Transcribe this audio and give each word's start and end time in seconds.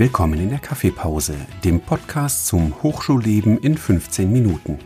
Willkommen 0.00 0.38
in 0.38 0.50
der 0.50 0.60
Kaffeepause, 0.60 1.34
dem 1.64 1.80
Podcast 1.80 2.46
zum 2.46 2.84
Hochschulleben 2.84 3.58
in 3.58 3.76
15 3.76 4.32
Minuten. 4.32 4.78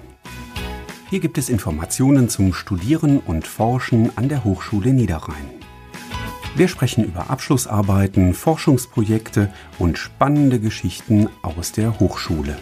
Hier 1.10 1.21
gibt 1.21 1.37
es 1.37 1.50
Informationen 1.50 2.30
zum 2.30 2.54
Studieren 2.54 3.19
und 3.19 3.46
Forschen 3.46 4.17
an 4.17 4.30
der 4.30 4.42
Hochschule 4.42 4.94
Niederrhein. 4.94 5.51
Wir 6.56 6.67
sprechen 6.67 7.04
über 7.04 7.28
Abschlussarbeiten, 7.28 8.33
Forschungsprojekte 8.33 9.53
und 9.78 9.98
spannende 9.98 10.58
Geschichten 10.58 11.29
aus 11.42 11.72
der 11.72 12.01
Hochschule. 12.01 12.56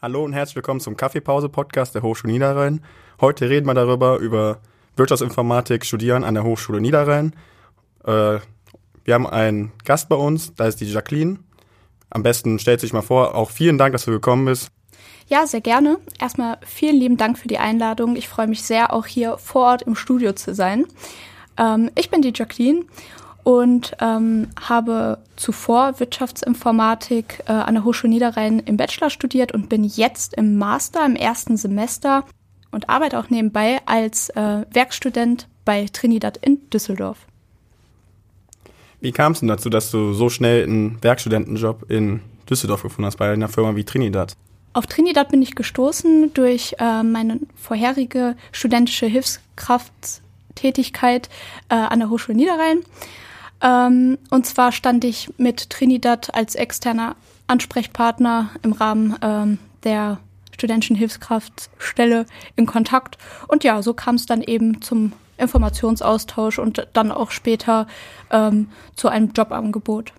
Hallo 0.00 0.22
und 0.22 0.32
herzlich 0.32 0.54
willkommen 0.54 0.78
zum 0.78 0.96
Kaffeepause-Podcast 0.96 1.96
der 1.96 2.02
Hochschule 2.02 2.34
Niederrhein. 2.34 2.84
Heute 3.20 3.50
reden 3.50 3.66
wir 3.66 3.74
darüber, 3.74 4.18
über 4.18 4.60
Wirtschaftsinformatik 4.96 5.84
studieren 5.84 6.24
an 6.24 6.34
der 6.34 6.44
Hochschule 6.44 6.80
Niederrhein. 6.80 7.34
Äh, 8.04 8.38
wir 9.04 9.14
haben 9.14 9.26
einen 9.26 9.72
Gast 9.84 10.08
bei 10.08 10.16
uns, 10.16 10.54
da 10.54 10.66
ist 10.66 10.80
die 10.80 10.90
Jacqueline. 10.90 11.38
Am 12.10 12.22
besten 12.22 12.58
stellt 12.58 12.80
sich 12.80 12.92
mal 12.92 13.02
vor. 13.02 13.34
Auch 13.34 13.50
vielen 13.50 13.78
Dank, 13.78 13.92
dass 13.92 14.04
du 14.04 14.10
gekommen 14.10 14.44
bist. 14.44 14.68
Ja, 15.28 15.46
sehr 15.46 15.62
gerne. 15.62 15.98
Erstmal 16.20 16.58
vielen 16.64 16.96
lieben 16.96 17.16
Dank 17.16 17.38
für 17.38 17.48
die 17.48 17.58
Einladung. 17.58 18.16
Ich 18.16 18.28
freue 18.28 18.46
mich 18.46 18.62
sehr, 18.62 18.92
auch 18.92 19.06
hier 19.06 19.38
vor 19.38 19.62
Ort 19.62 19.82
im 19.82 19.94
Studio 19.94 20.32
zu 20.32 20.54
sein. 20.54 20.86
Ähm, 21.56 21.90
ich 21.94 22.10
bin 22.10 22.22
die 22.22 22.32
Jacqueline 22.34 22.84
und 23.44 23.96
ähm, 24.00 24.48
habe 24.60 25.18
zuvor 25.36 25.98
Wirtschaftsinformatik 25.98 27.44
äh, 27.46 27.52
an 27.52 27.74
der 27.74 27.84
Hochschule 27.84 28.12
Niederrhein 28.12 28.60
im 28.60 28.76
Bachelor 28.76 29.10
studiert 29.10 29.52
und 29.52 29.68
bin 29.68 29.84
jetzt 29.84 30.34
im 30.34 30.58
Master 30.58 31.04
im 31.04 31.16
ersten 31.16 31.56
Semester 31.56 32.24
und 32.72 32.88
arbeite 32.88 33.18
auch 33.18 33.30
nebenbei 33.30 33.80
als 33.86 34.28
äh, 34.30 34.64
Werkstudent 34.70 35.46
bei 35.64 35.86
Trinidad 35.92 36.38
in 36.38 36.58
Düsseldorf. 36.70 37.18
Wie 39.00 39.12
kam 39.12 39.32
es 39.32 39.40
denn 39.40 39.48
dazu, 39.48 39.70
dass 39.70 39.90
du 39.90 40.12
so 40.12 40.28
schnell 40.28 40.64
einen 40.64 41.02
Werkstudentenjob 41.02 41.90
in 41.90 42.20
Düsseldorf 42.48 42.82
gefunden 42.82 43.06
hast, 43.06 43.16
bei 43.16 43.32
einer 43.32 43.48
Firma 43.48 43.74
wie 43.76 43.84
Trinidad? 43.84 44.36
Auf 44.74 44.86
Trinidad 44.86 45.28
bin 45.28 45.42
ich 45.42 45.54
gestoßen 45.54 46.32
durch 46.34 46.76
äh, 46.78 47.02
meine 47.02 47.40
vorherige 47.56 48.36
studentische 48.52 49.06
Hilfskrafttätigkeit 49.06 51.28
äh, 51.68 51.74
an 51.74 51.98
der 51.98 52.08
Hochschule 52.10 52.36
Niederrhein. 52.36 52.78
Ähm, 53.60 54.18
und 54.30 54.46
zwar 54.46 54.70
stand 54.72 55.04
ich 55.04 55.28
mit 55.36 55.68
Trinidad 55.68 56.34
als 56.34 56.54
externer 56.54 57.16
Ansprechpartner 57.48 58.48
im 58.62 58.72
Rahmen 58.72 59.16
ähm, 59.20 59.58
der 59.84 60.20
studentischen 60.52 60.96
Hilfskraftstelle 60.96 62.26
in 62.56 62.66
Kontakt. 62.66 63.18
Und 63.48 63.64
ja, 63.64 63.82
so 63.82 63.94
kam 63.94 64.14
es 64.14 64.26
dann 64.26 64.42
eben 64.42 64.80
zum 64.82 65.12
Informationsaustausch 65.38 66.58
und 66.58 66.86
dann 66.92 67.10
auch 67.10 67.30
später 67.30 67.86
ähm, 68.30 68.68
zu 68.94 69.08
einem 69.08 69.32
Jobangebot. 69.32 70.12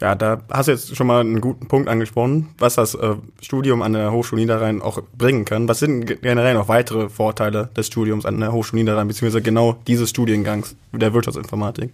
Ja, 0.00 0.14
da 0.14 0.40
hast 0.50 0.68
du 0.68 0.72
jetzt 0.72 0.96
schon 0.96 1.08
mal 1.08 1.20
einen 1.20 1.40
guten 1.40 1.66
Punkt 1.66 1.88
angesprochen, 1.88 2.50
was 2.58 2.76
das 2.76 2.94
äh, 2.94 3.16
Studium 3.40 3.82
an 3.82 3.94
der 3.94 4.12
Hochschule 4.12 4.40
Niederrhein 4.40 4.80
auch 4.80 5.02
bringen 5.16 5.44
kann. 5.44 5.68
Was 5.68 5.80
sind 5.80 6.22
generell 6.22 6.54
noch 6.54 6.68
weitere 6.68 7.08
Vorteile 7.08 7.68
des 7.76 7.88
Studiums 7.88 8.24
an 8.24 8.38
der 8.38 8.52
Hochschule 8.52 8.82
Niederrhein, 8.82 9.08
beziehungsweise 9.08 9.42
genau 9.42 9.76
dieses 9.88 10.10
Studiengangs 10.10 10.76
der 10.92 11.12
Wirtschaftsinformatik? 11.14 11.92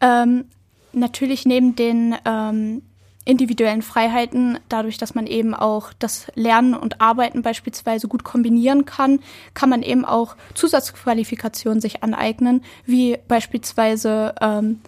Ähm, 0.00 0.44
natürlich 0.92 1.46
neben 1.46 1.74
den 1.74 2.14
ähm, 2.24 2.82
individuellen 3.28 3.82
Freiheiten, 3.82 4.58
dadurch, 4.70 4.96
dass 4.96 5.14
man 5.14 5.26
eben 5.26 5.54
auch 5.54 5.92
das 5.98 6.28
Lernen 6.34 6.74
und 6.74 7.02
Arbeiten 7.02 7.42
beispielsweise 7.42 8.08
gut 8.08 8.24
kombinieren 8.24 8.86
kann, 8.86 9.20
kann 9.52 9.68
man 9.68 9.82
eben 9.82 10.06
auch 10.06 10.34
Zusatzqualifikationen 10.54 11.80
sich 11.80 12.02
aneignen, 12.02 12.64
wie 12.86 13.18
beispielsweise 13.28 14.34
ähm, 14.40 14.80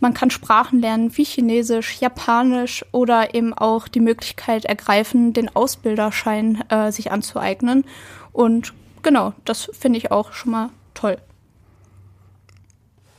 man 0.00 0.14
kann 0.14 0.30
Sprachen 0.30 0.80
lernen 0.80 1.16
wie 1.16 1.24
Chinesisch, 1.24 2.00
Japanisch 2.00 2.84
oder 2.90 3.34
eben 3.34 3.54
auch 3.54 3.86
die 3.86 4.00
Möglichkeit 4.00 4.64
ergreifen, 4.64 5.32
den 5.32 5.54
Ausbilderschein 5.54 6.64
äh, 6.68 6.90
sich 6.90 7.12
anzueignen. 7.12 7.84
Und 8.32 8.74
genau, 9.02 9.32
das 9.44 9.70
finde 9.72 9.98
ich 9.98 10.10
auch 10.10 10.32
schon 10.32 10.52
mal 10.52 10.70
toll. 10.94 11.18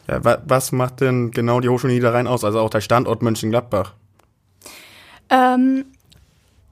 Ja, 0.08 0.24
wa 0.24 0.38
was 0.46 0.74
macht 0.74 1.00
denn 1.00 1.32
genau 1.32 1.62
die 1.62 1.70
Hochschule 1.70 1.94
Niederrhein 1.94 2.28
aus, 2.28 2.44
also 2.44 2.60
auch 2.60 2.70
der 2.70 2.82
Standort 2.82 3.22
Mönchengladbach? 3.22 3.94
Ähm, 5.30 5.86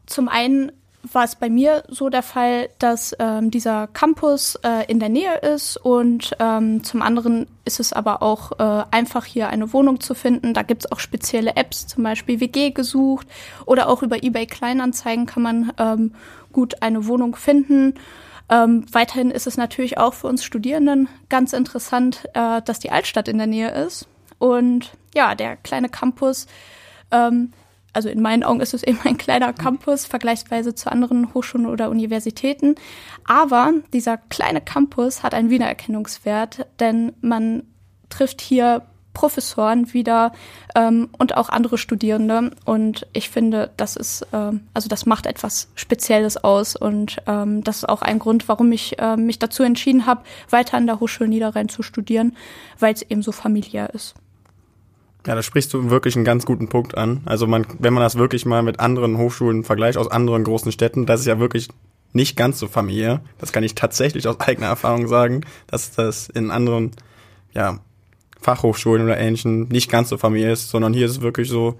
zum 0.05 0.29
einen 0.29 0.71
war 1.13 1.23
es 1.23 1.35
bei 1.35 1.49
mir 1.49 1.83
so 1.87 2.09
der 2.09 2.23
Fall, 2.23 2.69
dass 2.79 3.15
ähm, 3.19 3.51
dieser 3.51 3.87
Campus 3.87 4.55
äh, 4.63 4.89
in 4.89 4.99
der 4.99 5.09
Nähe 5.09 5.37
ist 5.37 5.77
und 5.77 6.35
ähm, 6.39 6.83
zum 6.83 7.01
anderen 7.01 7.47
ist 7.63 7.79
es 7.79 7.93
aber 7.93 8.21
auch 8.21 8.53
äh, 8.59 8.85
einfach 8.91 9.25
hier 9.25 9.49
eine 9.49 9.73
Wohnung 9.73 9.99
zu 9.99 10.15
finden. 10.15 10.53
Da 10.53 10.63
gibt 10.63 10.85
es 10.85 10.91
auch 10.91 10.99
spezielle 10.99 11.55
Apps, 11.55 11.87
zum 11.87 12.03
Beispiel 12.03 12.39
WG 12.39 12.71
gesucht 12.71 13.27
oder 13.65 13.89
auch 13.89 14.03
über 14.03 14.23
eBay 14.23 14.47
Kleinanzeigen 14.47 15.25
kann 15.25 15.43
man 15.43 15.71
ähm, 15.77 16.13
gut 16.51 16.81
eine 16.81 17.05
Wohnung 17.07 17.35
finden. 17.35 17.95
Ähm, 18.49 18.85
weiterhin 18.91 19.31
ist 19.31 19.47
es 19.47 19.57
natürlich 19.57 19.97
auch 19.97 20.13
für 20.13 20.27
uns 20.27 20.43
Studierenden 20.43 21.09
ganz 21.29 21.53
interessant, 21.53 22.25
äh, 22.33 22.61
dass 22.61 22.79
die 22.79 22.91
Altstadt 22.91 23.27
in 23.27 23.37
der 23.37 23.47
Nähe 23.47 23.71
ist 23.71 24.07
und 24.37 24.91
ja, 25.15 25.35
der 25.35 25.55
kleine 25.57 25.89
Campus 25.89 26.45
ähm, 27.11 27.53
also 27.95 28.09
in 28.09 28.21
meinen 28.21 28.43
Augen 28.43 28.59
ist 28.59 28.73
es 28.73 28.83
eben 28.83 28.99
ein 29.03 29.17
kleiner 29.17 29.53
Campus 29.53 30.05
vergleichsweise 30.05 30.75
zu 30.75 30.91
anderen 30.91 31.33
Hochschulen 31.33 31.65
oder 31.65 31.89
Universitäten. 31.89 32.75
Aber 33.23 33.71
dieser 33.93 34.17
kleine 34.17 34.61
Campus 34.61 35.23
hat 35.23 35.33
einen 35.33 35.49
Wiedererkennungswert, 35.49 36.67
denn 36.79 37.13
man 37.21 37.63
trifft 38.09 38.41
hier 38.41 38.83
Professoren 39.13 39.93
wieder 39.93 40.33
ähm, 40.75 41.09
und 41.17 41.37
auch 41.37 41.47
andere 41.47 41.77
Studierende. 41.77 42.51
Und 42.65 43.07
ich 43.13 43.29
finde, 43.29 43.71
das 43.77 43.95
ist, 43.95 44.27
ähm, 44.33 44.67
also 44.73 44.89
das 44.89 45.05
macht 45.05 45.25
etwas 45.25 45.69
Spezielles 45.75 46.35
aus. 46.35 46.75
Und 46.75 47.21
ähm, 47.25 47.63
das 47.63 47.77
ist 47.77 47.89
auch 47.89 48.01
ein 48.01 48.19
Grund, 48.19 48.49
warum 48.49 48.71
ich 48.73 48.99
äh, 48.99 49.15
mich 49.15 49.39
dazu 49.39 49.63
entschieden 49.63 50.05
habe, 50.05 50.23
weiter 50.49 50.75
an 50.75 50.85
der 50.85 50.99
Hochschule 50.99 51.29
Niederrhein 51.29 51.69
zu 51.69 51.81
studieren, 51.81 52.35
weil 52.77 52.93
es 52.93 53.01
eben 53.01 53.23
so 53.23 53.31
familiär 53.31 53.89
ist. 53.93 54.15
Ja, 55.25 55.33
da 55.33 55.41
sprichst 55.41 55.73
du 55.73 55.89
wirklich 55.89 56.15
einen 56.15 56.25
ganz 56.25 56.45
guten 56.45 56.69
Punkt 56.69 56.95
an. 56.95 57.21
Also 57.25 57.47
man, 57.47 57.65
wenn 57.79 57.93
man 57.93 58.03
das 58.03 58.17
wirklich 58.17 58.45
mal 58.45 58.61
mit 58.61 58.79
anderen 58.79 59.17
Hochschulen 59.17 59.63
vergleicht 59.63 59.97
aus 59.97 60.09
anderen 60.09 60.43
großen 60.43 60.71
Städten, 60.71 61.05
das 61.05 61.21
ist 61.21 61.25
ja 61.25 61.39
wirklich 61.39 61.69
nicht 62.13 62.37
ganz 62.37 62.59
so 62.59 62.67
familiär. 62.67 63.21
Das 63.39 63.51
kann 63.51 63.63
ich 63.63 63.75
tatsächlich 63.75 64.27
aus 64.27 64.39
eigener 64.39 64.67
Erfahrung 64.67 65.07
sagen, 65.07 65.41
dass 65.67 65.91
das 65.91 66.29
in 66.29 66.51
anderen, 66.51 66.91
ja, 67.53 67.79
Fachhochschulen 68.41 69.03
oder 69.03 69.17
ähnlichen 69.17 69.67
nicht 69.69 69.89
ganz 69.89 70.09
so 70.09 70.17
familiär 70.17 70.53
ist, 70.53 70.69
sondern 70.69 70.93
hier 70.93 71.07
ist 71.07 71.13
es 71.13 71.21
wirklich 71.21 71.49
so 71.49 71.79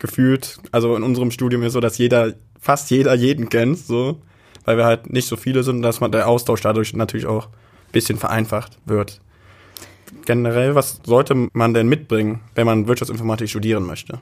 gefühlt, 0.00 0.58
also 0.72 0.96
in 0.96 1.04
unserem 1.04 1.30
Studium 1.30 1.62
ist 1.62 1.74
so, 1.74 1.80
dass 1.80 1.96
jeder, 1.96 2.34
fast 2.60 2.90
jeder 2.90 3.14
jeden 3.14 3.48
kennt, 3.48 3.78
so, 3.78 4.20
weil 4.64 4.76
wir 4.76 4.84
halt 4.84 5.12
nicht 5.12 5.28
so 5.28 5.36
viele 5.36 5.62
sind, 5.62 5.82
dass 5.82 6.00
man 6.00 6.10
der 6.10 6.26
Austausch 6.26 6.60
dadurch 6.60 6.92
natürlich 6.92 7.26
auch 7.26 7.48
bisschen 7.92 8.18
vereinfacht 8.18 8.78
wird 8.84 9.20
generell, 10.26 10.74
was 10.74 11.00
sollte 11.04 11.48
man 11.52 11.74
denn 11.74 11.88
mitbringen, 11.88 12.40
wenn 12.54 12.66
man 12.66 12.86
Wirtschaftsinformatik 12.86 13.48
studieren 13.48 13.84
möchte? 13.84 14.20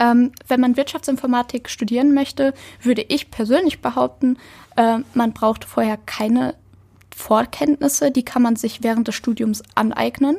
Ähm, 0.00 0.32
wenn 0.48 0.60
man 0.60 0.76
Wirtschaftsinformatik 0.76 1.68
studieren 1.70 2.12
möchte, 2.12 2.52
würde 2.82 3.02
ich 3.08 3.30
persönlich 3.30 3.80
behaupten, 3.80 4.38
äh, 4.76 4.98
man 5.14 5.32
braucht 5.32 5.64
vorher 5.64 5.96
keine 5.96 6.54
Vorkenntnisse, 7.14 8.10
die 8.10 8.24
kann 8.24 8.42
man 8.42 8.56
sich 8.56 8.82
während 8.82 9.08
des 9.08 9.14
Studiums 9.14 9.62
aneignen. 9.74 10.36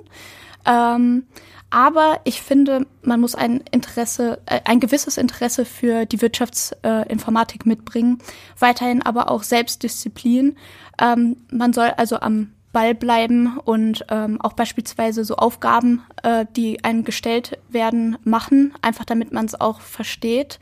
Ähm, 0.66 1.24
aber 1.70 2.22
ich 2.24 2.42
finde, 2.42 2.86
man 3.02 3.20
muss 3.20 3.36
ein 3.36 3.62
Interesse, 3.72 4.40
äh, 4.46 4.62
ein 4.66 4.80
gewisses 4.80 5.18
Interesse 5.18 5.66
für 5.66 6.06
die 6.06 6.22
Wirtschaftsinformatik 6.22 7.66
äh, 7.66 7.70
mitbringen. 7.70 8.20
Weiterhin 8.60 9.02
aber 9.02 9.30
auch 9.30 9.44
Selbstdisziplin. 9.44 10.56
Ähm, 11.02 11.38
man 11.52 11.74
soll 11.74 11.90
also 11.98 12.20
am 12.20 12.54
Ball 12.78 12.94
bleiben 12.94 13.58
und 13.66 14.06
ähm, 14.10 14.40
auch 14.40 14.54
beispielsweise 14.54 15.26
so 15.26 15.36
Aufgaben, 15.38 16.04
äh, 16.22 16.46
die 16.56 16.84
einem 16.84 17.04
gestellt 17.04 17.58
werden, 17.70 18.20
machen, 18.24 18.72
einfach 18.84 19.04
damit 19.04 19.34
man 19.34 19.46
es 19.46 19.60
auch 19.60 19.82
versteht. 19.82 20.60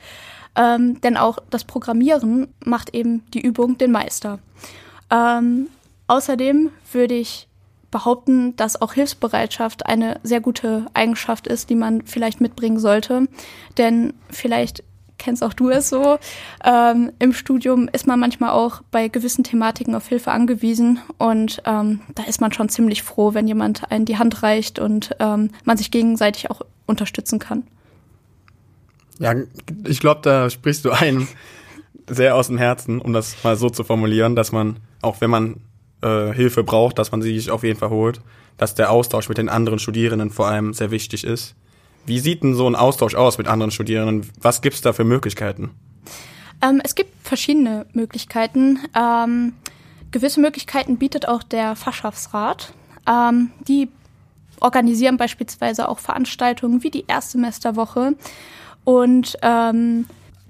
Ähm, 0.55 1.01
denn 1.01 1.17
auch 1.17 1.39
das 1.49 1.65
Programmieren 1.65 2.47
macht 2.63 2.95
eben 2.95 3.25
die 3.33 3.41
Übung 3.41 3.77
den 3.77 3.91
Meister. 3.91 4.39
Ähm, 5.11 5.67
außerdem 6.07 6.71
würde 6.93 7.15
ich 7.15 7.49
behaupten, 7.91 8.55
dass 8.55 8.81
auch 8.81 8.93
Hilfsbereitschaft 8.93 9.85
eine 9.85 10.21
sehr 10.23 10.39
gute 10.39 10.85
Eigenschaft 10.93 11.47
ist, 11.47 11.69
die 11.69 11.75
man 11.75 12.03
vielleicht 12.03 12.39
mitbringen 12.39 12.79
sollte. 12.79 13.27
Denn 13.77 14.13
vielleicht 14.29 14.85
kennst 15.17 15.43
auch 15.43 15.53
du 15.53 15.69
es 15.69 15.89
so. 15.89 16.17
Ähm, 16.63 17.11
Im 17.19 17.33
Studium 17.33 17.89
ist 17.91 18.07
man 18.07 18.19
manchmal 18.19 18.51
auch 18.51 18.81
bei 18.91 19.07
gewissen 19.07 19.43
Thematiken 19.43 19.95
auf 19.95 20.07
Hilfe 20.07 20.31
angewiesen 20.31 20.99
und 21.17 21.61
ähm, 21.65 22.01
da 22.13 22.23
ist 22.23 22.41
man 22.41 22.51
schon 22.51 22.69
ziemlich 22.69 23.03
froh, 23.03 23.33
wenn 23.33 23.47
jemand 23.47 23.91
einen 23.91 24.05
die 24.05 24.17
Hand 24.17 24.43
reicht 24.43 24.79
und 24.79 25.15
ähm, 25.19 25.51
man 25.63 25.77
sich 25.77 25.91
gegenseitig 25.91 26.51
auch 26.51 26.61
unterstützen 26.85 27.39
kann. 27.39 27.63
Ja, 29.19 29.33
ich 29.85 29.99
glaube, 29.99 30.21
da 30.23 30.49
sprichst 30.49 30.85
du 30.85 30.91
einen 30.91 31.27
sehr 32.09 32.35
aus 32.35 32.47
dem 32.47 32.57
Herzen, 32.57 32.99
um 32.99 33.13
das 33.13 33.43
mal 33.43 33.55
so 33.55 33.69
zu 33.69 33.83
formulieren, 33.83 34.35
dass 34.35 34.51
man, 34.51 34.77
auch 35.01 35.21
wenn 35.21 35.29
man 35.29 35.55
äh, 36.01 36.33
Hilfe 36.33 36.63
braucht, 36.63 36.99
dass 36.99 37.11
man 37.11 37.21
sie 37.21 37.37
sich 37.37 37.49
auf 37.49 37.63
jeden 37.63 37.79
Fall 37.79 37.89
holt, 37.89 38.21
dass 38.57 38.75
der 38.75 38.91
Austausch 38.91 39.29
mit 39.29 39.37
den 39.37 39.49
anderen 39.49 39.79
Studierenden 39.79 40.29
vor 40.29 40.47
allem 40.47 40.73
sehr 40.73 40.91
wichtig 40.91 41.23
ist. 41.23 41.55
Wie 42.05 42.19
sieht 42.19 42.43
denn 42.43 42.53
so 42.53 42.67
ein 42.67 42.75
Austausch 42.75 43.15
aus 43.15 43.37
mit 43.37 43.47
anderen 43.47 43.71
Studierenden? 43.71 44.29
Was 44.39 44.61
gibt 44.61 44.75
es 44.75 44.81
da 44.81 44.93
für 44.93 45.03
Möglichkeiten? 45.03 45.71
Ähm, 46.61 46.81
es 46.83 46.95
gibt 46.95 47.11
verschiedene 47.25 47.85
Möglichkeiten. 47.93 48.79
Ähm, 48.95 49.53
gewisse 50.11 50.39
Möglichkeiten 50.39 50.97
bietet 50.97 51.27
auch 51.27 51.43
der 51.43 51.75
Fachschaftsrat. 51.75 52.73
Ähm, 53.07 53.51
die 53.67 53.89
organisieren 54.59 55.17
beispielsweise 55.17 55.89
auch 55.89 55.99
Veranstaltungen 55.99 56.83
wie 56.83 56.91
die 56.91 57.05
Erstsemesterwoche. 57.07 58.15
Und 58.83 59.37
ähm, 59.41 60.05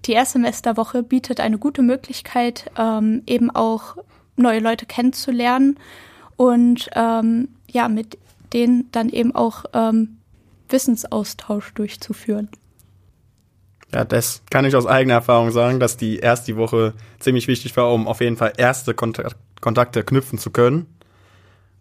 die 0.06 0.12
Erstsemesterwoche 0.12 1.04
bietet 1.04 1.40
eine 1.40 1.57
gute 1.57 1.81
Möglichkeit, 1.81 2.69
ähm, 2.78 3.24
eben 3.25 3.50
auch 3.50 3.98
neue 4.36 4.60
Leute 4.60 4.86
kennenzulernen 4.86 5.80
und 6.36 6.90
ähm, 6.94 7.48
ja, 7.72 7.88
mit 7.88 8.18
denen 8.54 8.92
dann 8.92 9.10
eben 9.10 9.34
auch 9.34 9.66
ähm, 9.74 10.18
Wissensaustausch 10.69 11.73
durchzuführen. 11.73 12.50
Ja, 13.94 14.03
das 14.03 14.41
kann 14.50 14.65
ich 14.65 14.75
aus 14.75 14.85
eigener 14.85 15.13
Erfahrung 15.13 15.51
sagen, 15.51 15.79
dass 15.79 15.95
die 15.95 16.17
erste 16.17 16.57
Woche 16.57 16.94
ziemlich 17.19 17.47
wichtig 17.47 17.75
war, 17.77 17.94
um 17.94 18.07
auf 18.07 18.19
jeden 18.19 18.38
Fall 18.38 18.53
erste 18.57 18.94
Kontakt 18.94 19.38
Kontakte 19.62 20.03
knüpfen 20.03 20.38
zu 20.38 20.51
können. 20.51 20.85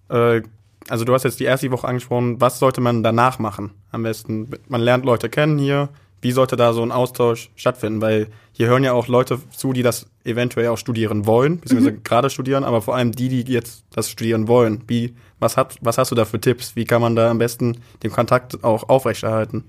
Äh, 0.08 0.42
also 0.88 1.04
du 1.04 1.12
hast 1.12 1.24
jetzt 1.24 1.40
die 1.40 1.44
erste 1.44 1.70
Woche 1.70 1.88
angesprochen, 1.88 2.40
was 2.40 2.58
sollte 2.58 2.80
man 2.80 3.02
danach 3.02 3.38
machen? 3.38 3.72
Am 3.90 4.02
besten, 4.02 4.50
man 4.68 4.80
lernt 4.80 5.04
Leute 5.04 5.28
kennen 5.28 5.58
hier, 5.58 5.88
wie 6.24 6.32
sollte 6.32 6.56
da 6.56 6.72
so 6.72 6.82
ein 6.82 6.90
Austausch 6.90 7.50
stattfinden? 7.54 8.00
Weil 8.00 8.28
hier 8.52 8.66
hören 8.66 8.82
ja 8.82 8.94
auch 8.94 9.08
Leute 9.08 9.40
zu, 9.54 9.74
die 9.74 9.82
das 9.82 10.06
eventuell 10.24 10.68
auch 10.68 10.78
studieren 10.78 11.26
wollen, 11.26 11.60
beziehungsweise 11.60 11.96
mhm. 11.96 12.02
gerade 12.02 12.30
studieren, 12.30 12.64
aber 12.64 12.80
vor 12.80 12.96
allem 12.96 13.12
die, 13.12 13.44
die 13.44 13.52
jetzt 13.52 13.84
das 13.90 14.10
studieren 14.10 14.48
wollen. 14.48 14.82
Wie, 14.86 15.14
was, 15.38 15.58
hat, 15.58 15.76
was 15.82 15.98
hast 15.98 16.10
du 16.10 16.14
da 16.14 16.24
für 16.24 16.40
Tipps? 16.40 16.76
Wie 16.76 16.86
kann 16.86 17.02
man 17.02 17.14
da 17.14 17.30
am 17.30 17.38
besten 17.38 17.76
den 18.02 18.10
Kontakt 18.10 18.64
auch 18.64 18.88
aufrechterhalten? 18.88 19.64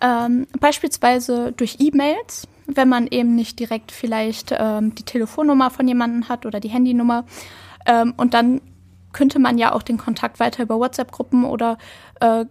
Ähm, 0.00 0.46
beispielsweise 0.58 1.52
durch 1.52 1.76
E-Mails, 1.80 2.48
wenn 2.66 2.88
man 2.88 3.06
eben 3.06 3.34
nicht 3.34 3.58
direkt 3.60 3.92
vielleicht 3.92 4.54
ähm, 4.58 4.94
die 4.94 5.02
Telefonnummer 5.04 5.68
von 5.68 5.86
jemandem 5.86 6.30
hat 6.30 6.46
oder 6.46 6.60
die 6.60 6.70
Handynummer. 6.70 7.26
Ähm, 7.84 8.14
und 8.16 8.32
dann 8.32 8.62
könnte 9.12 9.38
man 9.38 9.58
ja 9.58 9.72
auch 9.72 9.82
den 9.82 9.98
Kontakt 9.98 10.40
weiter 10.40 10.62
über 10.62 10.78
WhatsApp-Gruppen 10.78 11.44
oder 11.44 11.76
äh, 12.20 12.46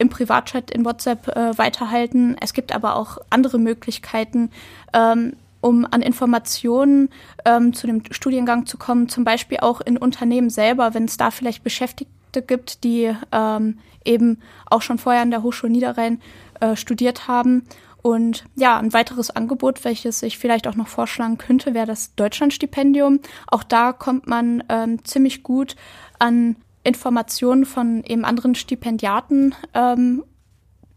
im 0.00 0.08
Privatchat 0.08 0.70
in 0.70 0.84
WhatsApp 0.84 1.28
äh, 1.28 1.56
weiterhalten. 1.58 2.36
Es 2.40 2.52
gibt 2.52 2.74
aber 2.74 2.96
auch 2.96 3.18
andere 3.28 3.58
Möglichkeiten, 3.58 4.50
ähm, 4.92 5.34
um 5.60 5.86
an 5.90 6.00
Informationen 6.00 7.10
ähm, 7.44 7.74
zu 7.74 7.86
dem 7.86 8.02
Studiengang 8.10 8.64
zu 8.64 8.78
kommen, 8.78 9.08
zum 9.08 9.24
Beispiel 9.24 9.58
auch 9.58 9.82
in 9.82 9.98
Unternehmen 9.98 10.48
selber, 10.48 10.94
wenn 10.94 11.04
es 11.04 11.18
da 11.18 11.30
vielleicht 11.30 11.62
Beschäftigte 11.62 12.40
gibt, 12.40 12.82
die 12.82 13.14
ähm, 13.30 13.78
eben 14.04 14.38
auch 14.66 14.80
schon 14.80 14.96
vorher 14.96 15.20
an 15.20 15.30
der 15.30 15.42
Hochschule 15.42 15.70
Niederrhein 15.70 16.20
äh, 16.60 16.76
studiert 16.76 17.28
haben. 17.28 17.66
Und 18.00 18.46
ja, 18.56 18.78
ein 18.78 18.94
weiteres 18.94 19.28
Angebot, 19.30 19.84
welches 19.84 20.22
ich 20.22 20.38
vielleicht 20.38 20.66
auch 20.66 20.76
noch 20.76 20.88
vorschlagen 20.88 21.36
könnte, 21.36 21.74
wäre 21.74 21.86
das 21.86 22.14
Deutschlandstipendium. 22.14 23.20
Auch 23.48 23.62
da 23.62 23.92
kommt 23.92 24.26
man 24.26 24.64
ähm, 24.70 25.04
ziemlich 25.04 25.42
gut 25.42 25.76
an 26.18 26.56
Informationen 26.82 27.64
von 27.64 28.02
eben 28.04 28.24
anderen 28.24 28.54
Stipendiaten 28.54 29.54
ähm, 29.74 30.24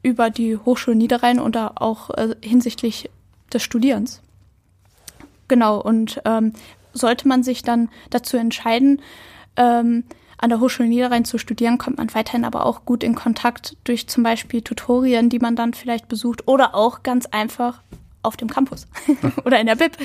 über 0.02 0.30
die 0.30 0.58
Hochschule 0.58 0.96
Niederrhein 0.96 1.40
oder 1.40 1.82
auch 1.82 2.10
äh, 2.12 2.36
hinsichtlich 2.42 3.10
des 3.52 3.64
Studierens. 3.64 4.22
Genau, 5.48 5.80
und 5.80 6.22
ähm, 6.26 6.54
sollte 6.94 7.28
man 7.28 7.44
sich 7.44 7.64
dann 7.64 7.90
dazu 8.10 8.38
entscheiden, 8.38 9.02
ähm, 9.56 10.04
an 10.38 10.50
der 10.50 10.60
Hochschule 10.60 10.90
Niederrhein 10.90 11.26
zu 11.26 11.38
studieren, 11.38 11.78
kommt 11.78 11.98
man 11.98 12.14
weiterhin 12.14 12.44
aber 12.44 12.66
auch 12.66 12.86
gut 12.86 13.04
in 13.04 13.16
Kontakt 13.16 13.78
durch 13.86 14.08
zum 14.08 14.24
Beispiel 14.24 14.62
Tutorien, 14.62 15.30
die 15.30 15.40
man 15.40 15.56
dann 15.56 15.74
vielleicht 15.74 16.10
besucht 16.10 16.48
oder 16.48 16.76
auch 16.76 17.04
ganz 17.04 17.26
einfach 17.28 17.82
auf 18.24 18.38
dem 18.38 18.50
Campus 18.50 18.88
oder 19.46 19.60
in 19.60 19.68
der 19.68 19.76
BIP. 19.76 19.98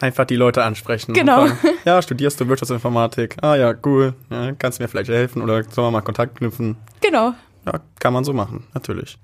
Einfach 0.00 0.24
die 0.24 0.36
Leute 0.36 0.62
ansprechen. 0.62 1.12
Genau. 1.12 1.46
Fragen, 1.46 1.76
ja, 1.84 2.00
studierst 2.00 2.40
du 2.40 2.48
Wirtschaftsinformatik? 2.48 3.36
Ah 3.42 3.56
ja, 3.56 3.74
cool. 3.84 4.14
Ja, 4.30 4.52
kannst 4.52 4.78
du 4.78 4.84
mir 4.84 4.88
vielleicht 4.88 5.10
helfen 5.10 5.42
oder 5.42 5.62
sollen 5.64 5.88
wir 5.88 5.90
mal 5.90 6.00
Kontakt 6.00 6.36
knüpfen? 6.38 6.76
Genau. 7.00 7.34
Ja, 7.66 7.80
kann 7.98 8.12
man 8.12 8.24
so 8.24 8.32
machen, 8.32 8.64
natürlich. 8.74 9.18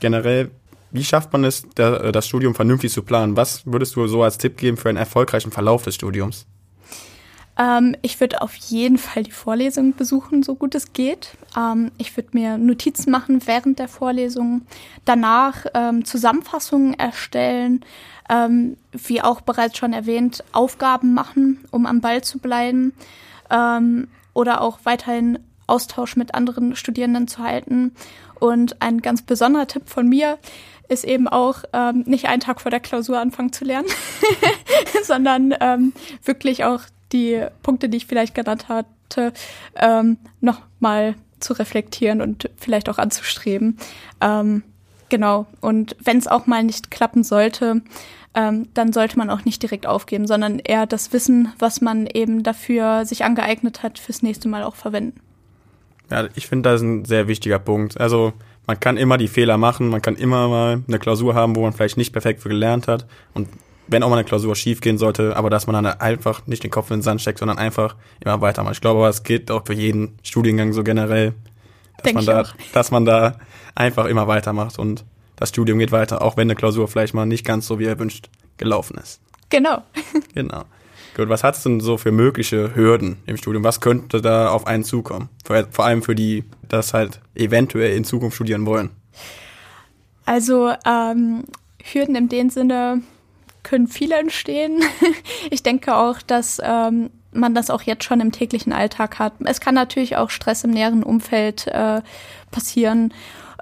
Generell, 0.00 0.50
wie 0.90 1.04
schafft 1.04 1.32
man 1.32 1.44
es, 1.44 1.66
das 1.74 2.26
Studium 2.26 2.54
vernünftig 2.54 2.92
zu 2.92 3.02
planen? 3.02 3.36
Was 3.36 3.66
würdest 3.66 3.96
du 3.96 4.06
so 4.06 4.22
als 4.22 4.38
Tipp 4.38 4.56
geben 4.56 4.76
für 4.76 4.88
einen 4.88 4.98
erfolgreichen 4.98 5.50
Verlauf 5.50 5.84
des 5.84 5.94
Studiums? 5.94 6.46
Ähm, 7.58 7.96
ich 8.02 8.18
würde 8.20 8.40
auf 8.40 8.54
jeden 8.54 8.98
Fall 8.98 9.24
die 9.24 9.30
Vorlesung 9.30 9.94
besuchen, 9.94 10.42
so 10.42 10.54
gut 10.54 10.74
es 10.74 10.92
geht. 10.92 11.36
Ähm, 11.56 11.92
ich 11.98 12.16
würde 12.16 12.30
mir 12.32 12.58
Notizen 12.58 13.10
machen 13.10 13.46
während 13.46 13.78
der 13.78 13.88
Vorlesung, 13.88 14.62
danach 15.04 15.66
ähm, 15.74 16.04
Zusammenfassungen 16.04 16.94
erstellen, 16.94 17.84
ähm, 18.30 18.76
wie 18.92 19.20
auch 19.20 19.42
bereits 19.42 19.76
schon 19.76 19.92
erwähnt, 19.92 20.44
Aufgaben 20.52 21.12
machen, 21.14 21.64
um 21.70 21.86
am 21.86 22.00
Ball 22.00 22.22
zu 22.22 22.38
bleiben 22.38 22.94
ähm, 23.50 24.08
oder 24.32 24.62
auch 24.62 24.80
weiterhin 24.84 25.38
Austausch 25.66 26.16
mit 26.16 26.34
anderen 26.34 26.74
Studierenden 26.74 27.28
zu 27.28 27.42
halten. 27.42 27.94
Und 28.40 28.82
ein 28.82 29.02
ganz 29.02 29.22
besonderer 29.22 29.66
Tipp 29.66 29.88
von 29.88 30.08
mir 30.08 30.38
ist 30.88 31.04
eben 31.04 31.28
auch 31.28 31.62
ähm, 31.72 32.02
nicht 32.06 32.26
einen 32.26 32.40
Tag 32.40 32.60
vor 32.60 32.70
der 32.70 32.80
Klausur 32.80 33.18
anfangen 33.18 33.52
zu 33.52 33.64
lernen, 33.64 33.88
sondern 35.04 35.54
ähm, 35.60 35.92
wirklich 36.24 36.64
auch 36.64 36.82
die 37.12 37.44
Punkte, 37.62 37.88
die 37.88 37.98
ich 37.98 38.06
vielleicht 38.06 38.34
genannt 38.34 38.68
hatte, 38.68 39.32
ähm, 39.76 40.16
nochmal 40.40 41.14
zu 41.40 41.52
reflektieren 41.54 42.20
und 42.20 42.48
vielleicht 42.56 42.88
auch 42.88 42.98
anzustreben. 42.98 43.78
Ähm, 44.20 44.62
genau. 45.08 45.46
Und 45.60 45.96
wenn 46.02 46.18
es 46.18 46.28
auch 46.28 46.46
mal 46.46 46.62
nicht 46.62 46.90
klappen 46.90 47.24
sollte, 47.24 47.82
ähm, 48.34 48.68
dann 48.74 48.92
sollte 48.92 49.18
man 49.18 49.30
auch 49.30 49.44
nicht 49.44 49.62
direkt 49.62 49.86
aufgeben, 49.86 50.26
sondern 50.26 50.58
eher 50.58 50.86
das 50.86 51.12
Wissen, 51.12 51.52
was 51.58 51.80
man 51.80 52.06
eben 52.06 52.42
dafür 52.42 53.04
sich 53.04 53.24
angeeignet 53.24 53.82
hat, 53.82 53.98
fürs 53.98 54.22
nächste 54.22 54.48
Mal 54.48 54.62
auch 54.62 54.76
verwenden. 54.76 55.20
Ja, 56.10 56.28
ich 56.34 56.46
finde, 56.46 56.70
das 56.70 56.80
ist 56.80 56.86
ein 56.86 57.04
sehr 57.04 57.28
wichtiger 57.28 57.58
Punkt. 57.58 58.00
Also 58.00 58.32
man 58.66 58.78
kann 58.78 58.96
immer 58.96 59.18
die 59.18 59.28
Fehler 59.28 59.58
machen, 59.58 59.88
man 59.88 60.02
kann 60.02 60.16
immer 60.16 60.48
mal 60.48 60.82
eine 60.86 60.98
Klausur 60.98 61.34
haben, 61.34 61.56
wo 61.56 61.62
man 61.62 61.72
vielleicht 61.72 61.96
nicht 61.96 62.12
perfekt 62.12 62.40
für 62.40 62.48
gelernt 62.48 62.88
hat. 62.88 63.06
Und 63.34 63.48
wenn 63.92 64.02
auch 64.02 64.08
mal 64.08 64.16
eine 64.16 64.24
Klausur 64.24 64.56
schief 64.56 64.80
gehen 64.80 64.98
sollte, 64.98 65.36
aber 65.36 65.50
dass 65.50 65.66
man 65.66 65.74
dann 65.74 65.86
einfach 66.00 66.46
nicht 66.46 66.64
den 66.64 66.70
Kopf 66.70 66.90
in 66.90 66.98
den 66.98 67.02
Sand 67.02 67.20
steckt, 67.20 67.38
sondern 67.38 67.58
einfach 67.58 67.96
immer 68.20 68.40
weitermacht. 68.40 68.74
Ich 68.74 68.80
glaube, 68.80 69.00
aber 69.00 69.08
es 69.08 69.22
geht 69.22 69.50
auch 69.50 69.66
für 69.66 69.74
jeden 69.74 70.18
Studiengang 70.22 70.72
so 70.72 70.82
generell, 70.82 71.34
dass 71.98 72.04
Denk 72.04 72.16
man 72.16 72.26
da, 72.26 72.42
auch. 72.42 72.54
dass 72.72 72.90
man 72.90 73.04
da 73.04 73.38
einfach 73.74 74.06
immer 74.06 74.26
weitermacht 74.26 74.78
und 74.78 75.04
das 75.36 75.50
Studium 75.50 75.78
geht 75.78 75.92
weiter, 75.92 76.22
auch 76.22 76.36
wenn 76.36 76.46
eine 76.46 76.54
Klausur 76.54 76.88
vielleicht 76.88 77.14
mal 77.14 77.26
nicht 77.26 77.44
ganz 77.44 77.66
so 77.66 77.78
wie 77.78 77.86
erwünscht 77.86 78.28
gelaufen 78.58 78.98
ist. 78.98 79.20
Genau. 79.50 79.82
genau. 80.34 80.64
Gut, 81.16 81.28
was 81.28 81.44
hat 81.44 81.56
es 81.56 81.62
denn 81.62 81.80
so 81.80 81.98
für 81.98 82.10
mögliche 82.10 82.74
Hürden 82.74 83.18
im 83.26 83.36
Studium? 83.36 83.64
Was 83.64 83.80
könnte 83.80 84.22
da 84.22 84.50
auf 84.50 84.66
einen 84.66 84.82
zukommen? 84.82 85.28
Vor, 85.44 85.66
vor 85.70 85.84
allem 85.84 86.02
für 86.02 86.14
die, 86.14 86.44
das 86.68 86.94
halt 86.94 87.20
eventuell 87.34 87.94
in 87.94 88.04
Zukunft 88.04 88.36
studieren 88.36 88.64
wollen. 88.64 88.90
Also 90.24 90.72
ähm, 90.86 91.44
Hürden 91.82 92.14
in 92.14 92.28
dem 92.28 92.48
Sinne, 92.48 93.02
können 93.62 93.88
viele 93.88 94.16
entstehen. 94.16 94.82
ich 95.50 95.62
denke 95.62 95.96
auch, 95.96 96.20
dass 96.22 96.60
ähm, 96.62 97.10
man 97.32 97.54
das 97.54 97.70
auch 97.70 97.82
jetzt 97.82 98.04
schon 98.04 98.20
im 98.20 98.32
täglichen 98.32 98.72
Alltag 98.72 99.18
hat. 99.18 99.34
Es 99.44 99.60
kann 99.60 99.74
natürlich 99.74 100.16
auch 100.16 100.30
Stress 100.30 100.64
im 100.64 100.70
näheren 100.70 101.02
Umfeld 101.02 101.66
äh, 101.66 102.02
passieren. 102.50 103.12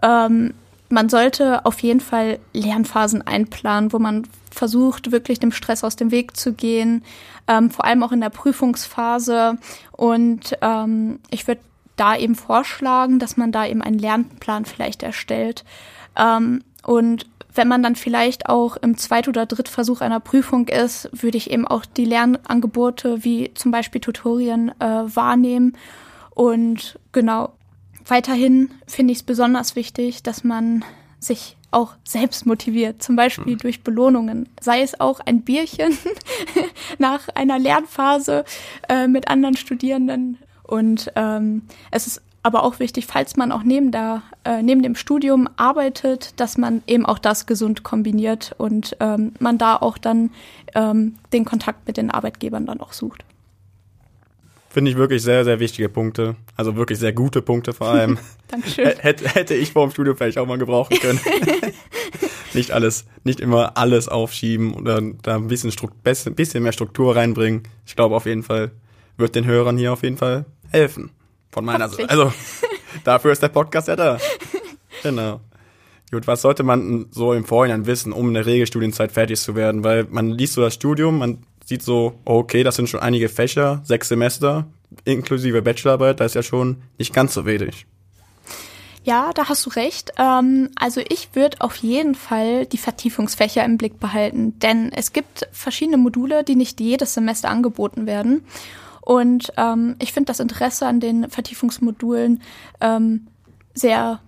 Ähm, 0.03 0.55
man 0.89 1.09
sollte 1.09 1.65
auf 1.65 1.81
jeden 1.81 2.01
Fall 2.01 2.41
Lernphasen 2.53 3.23
einplanen, 3.23 3.93
wo 3.93 3.99
man 3.99 4.27
versucht, 4.51 5.13
wirklich 5.13 5.39
dem 5.39 5.53
Stress 5.53 5.85
aus 5.85 5.95
dem 5.95 6.11
Weg 6.11 6.37
zu 6.37 6.53
gehen, 6.53 7.05
ähm, 7.47 7.71
vor 7.71 7.85
allem 7.85 8.03
auch 8.03 8.13
in 8.13 8.21
der 8.21 8.31
Prüfungsphase. 8.31 9.57
Und 9.93 10.59
ähm, 10.61 11.21
ich 11.31 11.47
würde 11.47 11.61
da 11.97 12.17
eben 12.17 12.35
vorschlagen, 12.35 13.19
dass 13.19 13.37
man 13.37 13.53
da 13.53 13.67
eben 13.67 13.83
einen 13.83 13.99
Lernplan 13.99 14.65
vielleicht 14.65 15.03
erstellt. 15.03 15.65
Ähm, 16.17 16.65
und 16.85 17.27
wenn 17.55 17.69
man 17.69 17.83
dann 17.83 17.97
vielleicht 17.97 18.49
auch 18.49 18.77
im 18.77 18.97
Zweit- 18.97 19.29
oder 19.29 19.47
Drittversuch 19.47 20.01
einer 20.01 20.21
Prüfung 20.21 20.69
ist, 20.69 21.09
würde 21.13 21.37
ich 21.37 21.51
eben 21.51 21.67
auch 21.67 21.85
die 21.85 22.05
Lernangebote 22.05 23.25
wie 23.25 23.53
zum 23.55 23.73
Beispiel 23.73 24.01
Tutorien 24.01 24.71
äh, 24.81 24.85
wahrnehmen. 24.85 25.77
Und 26.31 26.99
genau, 27.13 27.53
weiterhin 28.07 28.71
finde 28.87 29.13
ich 29.13 29.19
es 29.19 29.25
besonders 29.25 29.75
wichtig, 29.77 30.23
dass 30.23 30.45
man 30.45 30.85
sich 31.19 31.57
auch 31.73 31.95
selbst 32.05 32.47
motiviert, 32.47 33.03
zum 33.03 33.17
Beispiel 33.17 33.55
mhm. 33.55 33.59
durch 33.59 33.83
Belohnungen, 33.83 34.49
sei 34.61 34.83
es 34.83 34.99
auch 34.99 35.21
ein 35.21 35.43
Bierchen 35.43 35.97
nach 36.99 37.29
einer 37.35 37.59
Lernphase 37.59 38.45
äh, 38.89 39.07
mit 39.07 39.29
anderen 39.29 39.57
Studierenden. 39.57 40.39
Und 40.65 41.13
ähm, 41.17 41.63
es 41.91 42.07
ist 42.07 42.23
aber 42.43 42.65
auch 42.65 42.79
wichtig, 42.81 43.07
falls 43.07 43.37
man 43.37 43.53
auch 43.53 43.63
neben, 43.63 43.93
der, 43.93 44.23
äh, 44.45 44.63
neben 44.63 44.83
dem 44.83 44.95
Studium 44.95 45.49
arbeitet, 45.57 46.41
dass 46.41 46.57
man 46.57 46.83
eben 46.87 47.05
auch 47.05 47.19
das 47.19 47.47
gesund 47.47 47.83
kombiniert 47.83 48.55
und 48.57 48.97
ähm, 49.01 49.33
man 49.39 49.59
da 49.59 49.77
auch 49.77 49.99
dann 49.99 50.31
ähm, 50.75 51.17
den 51.33 51.45
Kontakt 51.45 51.87
mit 51.87 51.97
den 51.97 52.11
Arbeitgebern 52.11 52.67
dann 52.67 52.81
auch 52.81 52.93
sucht. 52.93 53.25
Finde 54.71 54.93
ich 54.93 54.97
wirklich 54.97 55.23
sehr, 55.23 55.45
sehr 55.45 55.59
wichtige 55.59 55.89
Punkte. 55.89 56.37
Also 56.57 56.77
wirklich 56.77 56.99
sehr 56.99 57.13
gute 57.13 57.43
Punkte 57.43 57.73
vor 57.73 57.89
allem. 57.89 58.19
Dankeschön. 58.49 58.93
Hätte, 58.99 59.29
hätte 59.29 59.55
ich 59.55 59.73
vor 59.73 59.87
dem 59.87 59.91
Studio 59.91 60.15
vielleicht 60.15 60.39
auch 60.39 60.47
mal 60.47 60.59
gebrauchen 60.59 60.97
können. 60.99 61.21
nicht 62.55 62.71
alles, 62.71 63.05
nicht 63.25 63.41
immer 63.41 63.77
alles 63.77 64.09
aufschieben 64.09 64.73
oder 64.75 65.03
da 65.23 65.37
ein 65.37 65.49
bisschen, 65.49 65.73
bisschen 66.35 66.63
mehr 66.63 66.73
Struktur 66.73 67.17
reinbringen. 67.17 67.65
Ich 67.85 67.97
glaube 67.97 68.15
auf 68.15 68.27
jeden 68.27 68.45
Fall, 68.45 68.71
wird 69.17 69.35
den 69.35 69.45
Hörern 69.45 69.77
hier 69.77 69.93
auf 69.93 70.05
jeden 70.05 70.17
Fall 70.17 70.47
helfen. 70.71 71.11
Von 71.53 71.65
meiner 71.65 71.89
Seite. 71.89 72.09
Also, 72.09 72.33
dafür 73.05 73.33
ist 73.33 73.43
der 73.43 73.49
Podcast 73.49 73.89
ja 73.89 73.97
da. 73.97 74.19
Genau. 75.03 75.41
Gut, 76.11 76.27
was 76.27 76.43
sollte 76.43 76.63
man 76.63 77.07
so 77.11 77.33
im 77.33 77.45
Vorhinein 77.45 77.87
wissen, 77.87 78.13
um 78.13 78.29
in 78.29 78.35
der 78.35 78.47
Regelstudienzeit 78.47 79.13
fertig 79.13 79.41
zu 79.41 79.55
werden? 79.55 79.85
Weil 79.85 80.05
man 80.11 80.31
liest 80.31 80.55
so 80.55 80.61
das 80.61 80.75
Studium, 80.75 81.19
man 81.19 81.45
sieht 81.65 81.83
so, 81.83 82.19
okay, 82.25 82.65
das 82.65 82.77
sind 82.77 82.89
schon 82.89 83.01
einige 83.01 83.29
Fächer, 83.29 83.81
sechs 83.85 84.09
Semester, 84.09 84.67
inklusive 85.05 85.63
Bachelorarbeit, 85.63 86.19
das 86.19 86.33
ist 86.33 86.35
ja 86.35 86.43
schon 86.43 86.83
nicht 86.99 87.15
ganz 87.15 87.35
so 87.35 87.47
wenig. 87.47 87.87
Ja, 89.05 89.31
da 89.35 89.49
hast 89.49 89.65
du 89.65 89.71
recht. 89.71 90.13
Ähm, 90.19 90.71
also 90.77 91.01
ich 91.09 91.31
würde 91.35 91.61
auf 91.61 91.77
jeden 91.77 92.15
Fall 92.15 92.67
die 92.67 92.77
Vertiefungsfächer 92.77 93.65
im 93.65 93.79
Blick 93.79 93.99
behalten, 93.99 94.59
denn 94.59 94.93
es 94.93 95.13
gibt 95.13 95.49
verschiedene 95.53 95.97
Module, 95.97 96.45
die 96.45 96.57
nicht 96.57 96.81
jedes 96.81 97.15
Semester 97.15 97.49
angeboten 97.49 98.07
werden. 98.07 98.45
Und 99.01 99.53
ähm, 99.57 99.97
ich 99.99 100.13
finde 100.13 100.27
das 100.27 100.41
Interesse 100.41 100.87
an 100.87 101.01
den 101.01 101.31
Vertiefungsmodulen 101.31 102.43
ähm, 102.81 103.27
sehr 103.75 104.21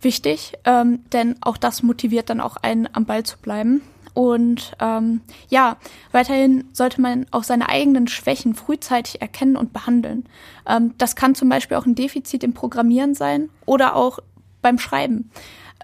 wichtig, 0.00 0.52
ähm, 0.64 1.04
denn 1.12 1.36
auch 1.40 1.56
das 1.56 1.82
motiviert 1.82 2.30
dann 2.30 2.40
auch 2.40 2.56
einen 2.56 2.88
am 2.92 3.04
Ball 3.04 3.24
zu 3.24 3.38
bleiben. 3.38 3.82
Und 4.14 4.72
ähm, 4.80 5.20
ja, 5.48 5.76
weiterhin 6.10 6.64
sollte 6.72 7.00
man 7.00 7.26
auch 7.30 7.44
seine 7.44 7.68
eigenen 7.68 8.08
Schwächen 8.08 8.54
frühzeitig 8.54 9.20
erkennen 9.20 9.56
und 9.56 9.72
behandeln. 9.72 10.24
Ähm, 10.66 10.94
das 10.98 11.14
kann 11.14 11.36
zum 11.36 11.48
Beispiel 11.48 11.76
auch 11.76 11.86
ein 11.86 11.94
Defizit 11.94 12.42
im 12.42 12.52
Programmieren 12.52 13.14
sein 13.14 13.48
oder 13.64 13.94
auch 13.94 14.18
beim 14.60 14.78
Schreiben. 14.78 15.30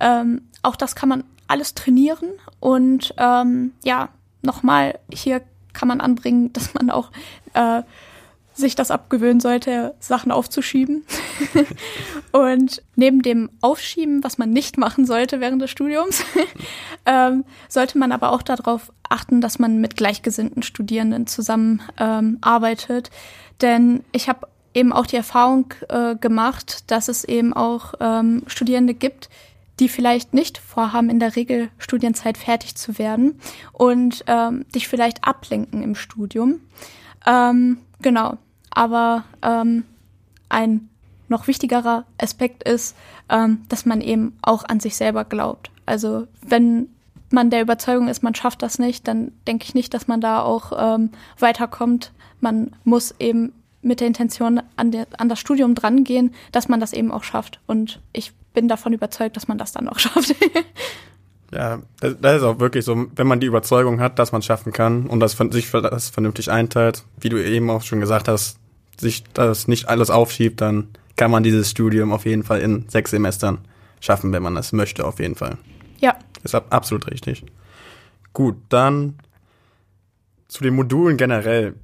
Ähm, 0.01 0.43
auch 0.63 0.75
das 0.75 0.97
kann 0.97 1.09
man 1.09 1.25
alles 1.47 1.75
trainieren. 1.75 2.31
Und 2.59 3.15
ähm, 3.19 3.73
ja, 3.85 4.09
nochmal, 4.43 4.99
hier 5.13 5.43
kann 5.73 5.89
man 5.89 6.01
anbringen, 6.01 6.53
dass 6.55 6.75
man 6.75 6.91
auch 6.91 7.11
äh, 7.53 7.83
sich 8.55 8.75
das 8.77 8.91
abgewöhnen 8.91 9.41
sollte, 9.41 9.95
Sachen 10.01 10.33
aufzuschieben. 10.33 11.05
und 12.33 12.83
neben 12.97 13.23
dem 13.23 13.51
Aufschieben, 13.61 14.23
was 14.25 14.39
man 14.39 14.51
nicht 14.51 14.79
machen 14.79 15.07
sollte 15.07 15.41
während 15.41 15.61
des 15.61 15.71
Studiums, 15.71 16.25
ähm, 17.07 17.45
sollte 17.69 17.99
man 17.99 18.13
aber 18.13 18.33
auch 18.33 18.43
darauf 18.43 18.93
achten, 19.09 19.41
dass 19.41 19.59
man 19.59 19.81
mit 19.81 19.97
gleichgesinnten 19.97 20.63
Studierenden 20.63 21.27
zusammen 21.27 21.83
ähm, 21.99 22.39
arbeitet. 22.41 23.11
Denn 23.61 24.05
ich 24.13 24.29
habe 24.29 24.47
eben 24.73 24.93
auch 24.93 25.07
die 25.07 25.17
Erfahrung 25.17 25.73
äh, 25.89 26.17
gemacht, 26.17 26.91
dass 26.91 27.09
es 27.09 27.25
eben 27.25 27.53
auch 27.53 27.95
ähm, 28.01 28.43
Studierende 28.47 28.95
gibt, 28.95 29.29
die 29.81 29.89
vielleicht 29.89 30.35
nicht 30.35 30.59
vorhaben, 30.59 31.11
in 31.11 31.19
der 31.19 31.37
Regel 31.37 31.69
Studienzeit 31.79 32.39
fertig 32.39 32.77
zu 32.77 32.99
werden 32.99 33.41
und 33.73 34.25
ähm, 34.27 34.67
dich 34.75 34.87
vielleicht 34.89 35.25
ablenken 35.25 35.83
im 35.83 35.95
Studium. 35.95 36.61
Ähm, 37.27 37.79
genau. 38.01 38.39
Aber 38.75 39.25
ähm, 39.43 39.85
ein 40.49 40.89
noch 41.29 41.47
wichtigerer 41.47 42.05
Aspekt 42.19 42.69
ist, 42.69 42.97
ähm, 43.29 43.63
dass 43.69 43.87
man 43.87 44.01
eben 44.01 44.37
auch 44.43 44.65
an 44.65 44.81
sich 44.81 44.97
selber 44.97 45.25
glaubt. 45.25 45.71
Also 45.87 46.27
wenn 46.43 46.89
man 47.31 47.51
der 47.51 47.63
Überzeugung 47.63 48.09
ist, 48.09 48.23
man 48.23 48.35
schafft 48.35 48.63
das 48.63 48.79
nicht, 48.79 49.09
dann 49.09 49.33
denke 49.47 49.65
ich 49.65 49.75
nicht, 49.75 49.95
dass 49.95 50.07
man 50.07 50.21
da 50.21 50.43
auch 50.43 50.73
ähm, 50.77 51.11
weiterkommt. 51.39 52.13
Man 52.41 52.73
muss 52.85 53.15
eben 53.19 53.53
mit 53.83 54.01
der 54.01 54.07
Intention 54.07 54.63
an, 54.77 54.91
der, 54.91 55.07
an 55.19 55.29
das 55.29 55.41
Studium 55.41 55.75
drangehen, 55.75 56.35
dass 56.53 56.69
man 56.69 56.81
das 56.81 56.93
eben 56.93 57.11
auch 57.11 57.25
schafft. 57.25 57.61
Und 57.67 58.01
ich 58.13 58.33
bin 58.55 58.69
davon 58.69 58.93
überzeugt, 58.93 59.37
dass 59.37 59.49
man 59.49 59.59
das 59.59 59.73
dann 59.73 59.89
auch 59.89 59.99
schafft. 59.99 60.35
Ja, 61.53 61.81
das 62.01 62.37
ist 62.37 62.43
auch 62.43 62.59
wirklich 62.59 62.85
so, 62.85 63.07
wenn 63.15 63.27
man 63.27 63.41
die 63.41 63.47
Überzeugung 63.47 64.01
hat, 64.01 64.19
dass 64.19 64.33
man 64.33 64.41
es 64.41 64.47
schaffen 64.47 64.73
kann 64.73 65.07
und 65.07 65.21
das 65.21 65.37
sich 65.51 65.71
das 65.71 66.11
vernünftig 66.11 66.51
einteilt, 66.51 67.05
wie 67.21 67.29
du 67.29 67.37
eben 67.37 67.71
auch 67.71 67.83
schon 67.83 68.01
gesagt 68.01 68.29
hast, 68.29 68.59
sich 68.99 69.25
das 69.35 69.69
nicht 69.69 69.89
alles 69.89 70.11
aufschiebt, 70.11 70.61
dann 70.61 70.89
kann 71.17 71.31
man 71.31 71.43
dieses 71.43 71.71
Studium 71.71 72.13
auf 72.13 72.27
jeden 72.27 72.43
Fall 72.43 72.61
in 72.61 72.89
sechs 72.89 73.11
Semestern 73.11 73.59
schaffen, 74.01 74.33
wenn 74.33 74.43
man 74.43 74.55
das 74.55 74.73
möchte, 74.73 75.07
auf 75.07 75.19
jeden 75.21 75.35
Fall. 75.35 75.57
Ja. 76.01 76.17
ist 76.43 76.55
absolut 76.55 77.11
richtig. 77.11 77.45
Gut, 78.33 78.57
dann 78.69 79.15
zu 80.49 80.63
den 80.63 80.75
Modulen 80.75 81.17
generell 81.17 81.75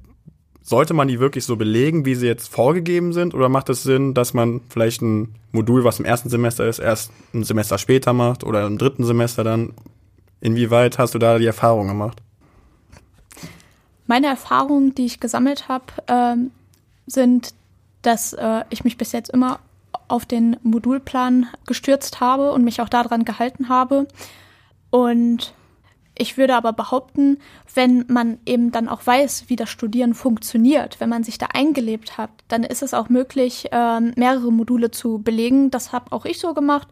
sollte 0.61 0.93
man 0.93 1.07
die 1.07 1.19
wirklich 1.19 1.43
so 1.45 1.55
belegen, 1.55 2.05
wie 2.05 2.15
sie 2.15 2.27
jetzt 2.27 2.47
vorgegeben 2.47 3.13
sind? 3.13 3.33
Oder 3.33 3.49
macht 3.49 3.69
es 3.69 3.83
Sinn, 3.83 4.13
dass 4.13 4.33
man 4.33 4.61
vielleicht 4.69 5.01
ein 5.01 5.35
Modul, 5.51 5.83
was 5.83 5.99
im 5.99 6.05
ersten 6.05 6.29
Semester 6.29 6.67
ist, 6.67 6.79
erst 6.79 7.11
ein 7.33 7.43
Semester 7.43 7.77
später 7.77 8.13
macht 8.13 8.43
oder 8.43 8.65
im 8.65 8.77
dritten 8.77 9.03
Semester 9.03 9.43
dann? 9.43 9.73
Inwieweit 10.39 10.97
hast 10.97 11.13
du 11.13 11.19
da 11.19 11.37
die 11.37 11.45
Erfahrung 11.45 11.87
gemacht? 11.87 12.21
Meine 14.07 14.27
Erfahrungen, 14.27 14.93
die 14.95 15.05
ich 15.05 15.19
gesammelt 15.19 15.67
habe, 15.67 15.85
ähm, 16.07 16.51
sind, 17.11 17.53
dass 18.01 18.33
äh, 18.33 18.63
ich 18.69 18.83
mich 18.83 18.97
bis 18.97 19.11
jetzt 19.11 19.29
immer 19.29 19.59
auf 20.07 20.25
den 20.25 20.57
Modulplan 20.63 21.47
gestürzt 21.65 22.19
habe 22.19 22.51
und 22.51 22.63
mich 22.63 22.81
auch 22.81 22.89
daran 22.89 23.25
gehalten 23.25 23.69
habe. 23.69 24.07
Und 24.89 25.53
ich 26.17 26.37
würde 26.37 26.55
aber 26.55 26.73
behaupten, 26.73 27.39
wenn 27.73 28.05
man 28.07 28.37
eben 28.45 28.71
dann 28.71 28.89
auch 28.89 29.05
weiß, 29.05 29.45
wie 29.47 29.55
das 29.55 29.69
Studieren 29.69 30.13
funktioniert, 30.13 30.99
wenn 30.99 31.09
man 31.09 31.23
sich 31.23 31.37
da 31.37 31.47
eingelebt 31.53 32.17
hat, 32.17 32.29
dann 32.49 32.63
ist 32.63 32.83
es 32.83 32.93
auch 32.93 33.09
möglich, 33.09 33.69
ähm, 33.71 34.13
mehrere 34.17 34.51
Module 34.51 34.91
zu 34.91 35.19
belegen. 35.19 35.71
Das 35.71 35.93
habe 35.93 36.11
auch 36.11 36.25
ich 36.25 36.39
so 36.39 36.53
gemacht. 36.53 36.89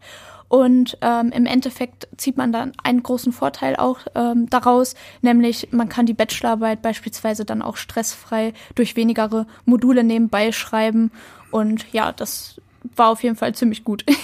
Und 0.50 0.98
ähm, 1.00 1.30
im 1.32 1.46
Endeffekt 1.46 2.08
zieht 2.16 2.36
man 2.36 2.50
dann 2.50 2.72
einen 2.82 3.04
großen 3.04 3.32
Vorteil 3.32 3.76
auch 3.76 4.00
ähm, 4.16 4.50
daraus, 4.50 4.96
nämlich 5.22 5.68
man 5.70 5.88
kann 5.88 6.06
die 6.06 6.12
Bachelorarbeit 6.12 6.82
beispielsweise 6.82 7.44
dann 7.44 7.62
auch 7.62 7.76
stressfrei 7.76 8.52
durch 8.74 8.96
wenigere 8.96 9.46
Module 9.64 10.02
nebenbei 10.02 10.50
schreiben. 10.50 11.12
Und 11.52 11.86
ja, 11.92 12.10
das 12.10 12.60
war 12.96 13.10
auf 13.10 13.22
jeden 13.22 13.36
Fall 13.36 13.54
ziemlich 13.54 13.84
gut. 13.84 14.04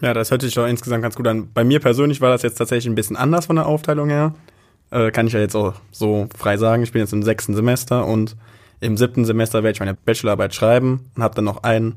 Ja, 0.00 0.14
das 0.14 0.30
hört 0.30 0.42
sich 0.42 0.54
doch 0.54 0.64
insgesamt 0.64 1.02
ganz 1.02 1.16
gut 1.16 1.26
an. 1.26 1.48
Bei 1.52 1.64
mir 1.64 1.80
persönlich 1.80 2.20
war 2.20 2.30
das 2.30 2.42
jetzt 2.42 2.54
tatsächlich 2.54 2.88
ein 2.88 2.94
bisschen 2.94 3.16
anders 3.16 3.46
von 3.46 3.56
der 3.56 3.66
Aufteilung 3.66 4.08
her. 4.08 4.32
Äh, 4.92 5.10
kann 5.10 5.26
ich 5.26 5.32
ja 5.32 5.40
jetzt 5.40 5.56
auch 5.56 5.74
so 5.90 6.28
frei 6.38 6.56
sagen. 6.56 6.84
Ich 6.84 6.92
bin 6.92 7.00
jetzt 7.00 7.12
im 7.12 7.24
sechsten 7.24 7.52
Semester 7.56 8.06
und 8.06 8.36
im 8.78 8.96
siebten 8.96 9.24
Semester 9.24 9.64
werde 9.64 9.72
ich 9.72 9.80
meine 9.80 9.94
Bachelorarbeit 9.94 10.54
schreiben 10.54 11.10
und 11.16 11.22
habe 11.24 11.34
dann 11.34 11.46
noch 11.46 11.64
ein 11.64 11.96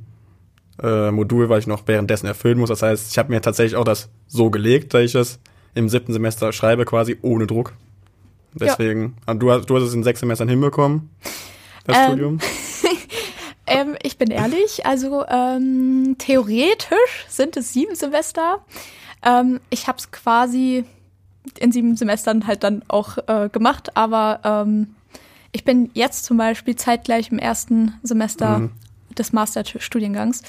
äh, 0.82 1.12
Modul, 1.12 1.50
weil 1.50 1.60
ich 1.60 1.68
noch 1.68 1.84
währenddessen 1.88 2.28
erfüllen 2.28 2.60
muss. 2.60 2.70
Das 2.70 2.82
heißt, 2.82 3.12
ich 3.12 3.18
habe 3.18 3.32
mir 3.32 3.42
tatsächlich 3.42 3.76
auch 3.76 3.84
das 3.84 4.10
so 4.28 4.50
gelegt, 4.50 4.94
dass 4.94 5.02
ich 5.04 5.12
das 5.14 5.40
im 5.74 5.90
siebten 5.90 6.14
Semester 6.14 6.52
schreibe, 6.52 6.86
quasi 6.86 7.18
ohne 7.22 7.48
Druck. 7.48 7.74
Deswegen, 8.54 9.16
ja. 9.28 9.34
du, 9.34 9.52
hast, 9.52 9.70
du 9.70 9.76
hast 9.76 9.84
es 9.84 9.94
in 9.94 10.04
sechs 10.04 10.20
Semestern 10.20 10.50
hinbekommen, 10.50 11.10
das 11.86 11.98
ähm, 11.98 12.06
Studium. 12.06 12.40
Ähm, 13.72 13.96
ich 14.04 14.18
bin 14.18 14.32
ehrlich, 14.32 14.86
also 14.86 15.26
ähm, 15.28 16.16
theoretisch 16.18 17.26
sind 17.30 17.56
es 17.56 17.72
sieben 17.72 17.96
Semester. 17.96 18.60
Ähm, 19.24 19.62
ich 19.70 19.88
habe 19.88 19.98
es 19.98 20.12
quasi 20.12 20.84
in 21.58 21.72
sieben 21.72 21.96
Semestern 21.96 22.48
halt 22.48 22.64
dann 22.64 22.84
auch 22.90 23.18
äh, 23.28 23.50
gemacht, 23.50 23.96
aber 23.96 24.42
ähm, 24.44 24.96
ich 25.54 25.64
bin 25.64 25.90
jetzt 25.94 26.26
zum 26.26 26.38
Beispiel 26.38 26.76
zeitgleich 26.76 27.32
im 27.32 27.40
ersten 27.40 27.94
Semester 28.04 28.60
mhm. 28.60 28.72
Des 29.16 29.34
Masterstudiengangs. 29.34 30.42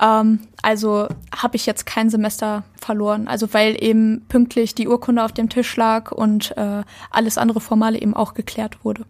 Ähm, 0.00 0.40
also 0.62 1.08
habe 1.34 1.56
ich 1.56 1.66
jetzt 1.66 1.86
kein 1.86 2.10
Semester 2.10 2.64
verloren. 2.80 3.28
Also 3.28 3.52
weil 3.52 3.82
eben 3.82 4.24
pünktlich 4.28 4.74
die 4.74 4.88
Urkunde 4.88 5.24
auf 5.24 5.32
dem 5.32 5.48
Tisch 5.48 5.76
lag 5.76 6.12
und 6.12 6.56
äh, 6.56 6.82
alles 7.10 7.38
andere 7.38 7.60
Formale 7.60 8.00
eben 8.00 8.14
auch 8.14 8.34
geklärt 8.34 8.84
wurde. 8.84 9.04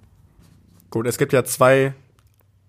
Gut, 0.90 1.06
es 1.06 1.18
gibt 1.18 1.32
ja 1.32 1.44
zwei 1.44 1.94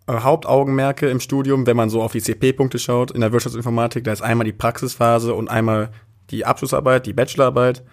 äh, 0.07 0.13
Hauptaugenmerke 0.13 1.09
im 1.09 1.19
Studium, 1.19 1.67
wenn 1.67 1.77
man 1.77 1.89
so 1.89 2.01
auf 2.01 2.13
die 2.13 2.21
CP-Punkte 2.21 2.79
schaut, 2.79 3.11
in 3.11 3.21
der 3.21 3.31
Wirtschaftsinformatik, 3.31 4.03
da 4.03 4.11
ist 4.11 4.21
einmal 4.21 4.45
die 4.45 4.53
Praxisphase 4.53 5.33
und 5.33 5.49
einmal 5.49 5.91
die 6.31 6.45
Abschlussarbeit, 6.45 7.05
die 7.05 7.13
Bachelorarbeit. 7.13 7.83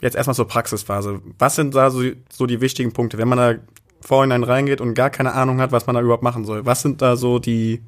Jetzt 0.00 0.16
erstmal 0.16 0.34
zur 0.34 0.48
Praxisphase. 0.48 1.20
Was 1.38 1.56
sind 1.56 1.74
da 1.74 1.90
so, 1.90 2.02
so 2.30 2.46
die 2.46 2.60
wichtigen 2.60 2.92
Punkte, 2.92 3.18
wenn 3.18 3.28
man 3.28 3.38
da 3.38 3.54
vorhinein 4.00 4.42
reingeht 4.42 4.80
und 4.80 4.94
gar 4.94 5.10
keine 5.10 5.32
Ahnung 5.32 5.60
hat, 5.60 5.72
was 5.72 5.86
man 5.86 5.94
da 5.94 6.02
überhaupt 6.02 6.22
machen 6.22 6.44
soll? 6.44 6.66
Was 6.66 6.82
sind 6.82 7.02
da 7.02 7.16
so 7.16 7.38
die 7.38 7.80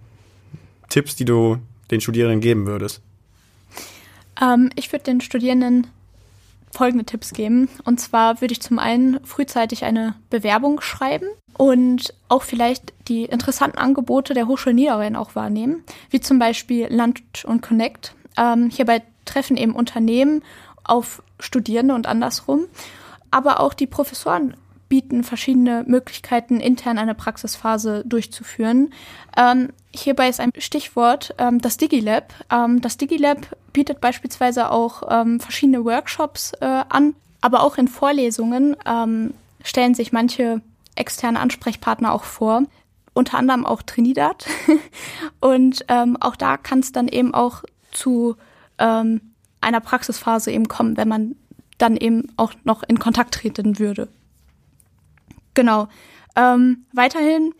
Tipps, 0.89 1.17
die 1.17 1.25
du 1.25 1.59
den 1.91 2.01
Studierenden 2.01 2.41
geben 2.41 2.67
würdest? 2.67 3.01
Ähm, 4.41 4.71
ich 4.77 4.93
würde 4.93 5.05
den 5.05 5.21
Studierenden 5.21 5.87
folgende 6.71 7.05
Tipps 7.05 7.33
geben. 7.33 7.69
Und 7.85 8.01
zwar 8.01 8.41
würde 8.41 8.53
ich 8.53 8.63
zum 8.63 8.79
einen 8.79 9.25
frühzeitig 9.25 9.85
eine 9.85 10.15
Bewerbung 10.31 10.81
schreiben 10.81 11.27
und 11.57 12.15
auch 12.29 12.43
vielleicht 12.43 12.93
die 13.09 13.25
interessanten 13.25 13.79
Angebote 13.79 14.35
der 14.35 14.49
Hochschule 14.49 14.75
Niederrhein 14.75 15.17
auch 15.17 15.35
wahrnehmen, 15.35 15.85
wie 16.11 16.21
zum 16.21 16.39
Beispiel 16.39 16.89
Lunch 16.91 17.45
und 17.45 17.63
Connect. 17.63 18.15
Ähm, 18.39 18.71
hierbei 18.71 19.03
treffen 19.25 19.57
eben 19.57 19.75
Unternehmen 19.75 20.43
auf 20.83 21.23
Studierende 21.39 21.95
und 21.95 22.07
andersrum. 22.07 22.65
Aber 23.31 23.61
auch 23.61 23.75
die 23.75 23.87
Professoren 23.87 24.55
bieten 24.93 25.25
verschiedene 25.25 25.85
Möglichkeiten, 25.87 26.61
intern 26.61 26.99
eine 26.99 27.15
Praxisphase 27.15 28.05
durchzuführen. 28.05 28.93
Ähm, 29.35 29.71
hierbei 29.91 30.29
ist 30.29 30.39
ein 30.39 30.51
Stichwort 30.59 31.35
ähm, 31.39 31.63
das 31.63 31.79
DigiLab. 31.79 32.35
Ähm, 32.51 32.83
das 32.83 32.99
DigiLab 32.99 33.57
bietet 33.73 34.03
beispielsweise 34.03 34.71
auch 34.71 35.05
ähm, 35.09 35.41
verschiedene 35.41 35.87
Workshops 35.87 36.53
äh, 36.61 36.67
an, 36.67 37.15
aber 37.41 37.63
auch 37.63 37.79
in 37.79 37.89
Vorlesungen 37.89 38.77
ähm, 38.85 39.33
stellen 39.65 39.95
sich 39.95 40.13
manche 40.13 40.61
externe 40.95 41.41
Ansprechpartner 41.41 42.13
auch 42.13 42.25
vor, 42.25 42.65
unter 43.15 43.39
anderem 43.39 43.65
auch 43.65 43.81
Trinidad. 43.81 44.45
Und 45.41 45.87
ähm, 45.89 46.19
auch 46.21 46.37
da 46.37 46.59
kann 46.59 46.81
es 46.81 46.93
dann 46.93 47.09
eben 47.09 47.33
auch 47.33 47.63
zu 47.93 48.37
einer 48.79 49.81
Praxisphase 49.81 50.51
eben 50.51 50.67
kommen, 50.67 50.97
wenn 50.97 51.07
man 51.07 51.37
dann 51.79 51.97
eben 51.97 52.33
auch 52.37 52.53
noch 52.65 52.83
in 52.83 52.99
Kontakt 52.99 53.35
treten 53.35 53.79
würde. 53.79 54.09
Genau. 55.55 55.89
Ähm, 56.37 56.87
weiterhin 56.93 57.55